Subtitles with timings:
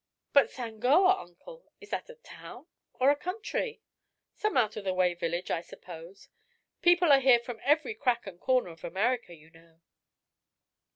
[0.33, 2.65] "But Sangoa, Uncle; is that a town
[2.95, 3.83] or a country?"
[4.33, 6.27] "Some out of the way village, I suppose.
[6.81, 9.79] People are here from every crack and corner of America, you know."